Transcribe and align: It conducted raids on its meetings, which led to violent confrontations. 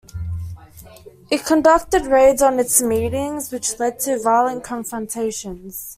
It 1.29 1.45
conducted 1.45 2.07
raids 2.07 2.41
on 2.41 2.59
its 2.59 2.81
meetings, 2.81 3.51
which 3.51 3.77
led 3.77 3.99
to 3.99 4.19
violent 4.19 4.63
confrontations. 4.63 5.89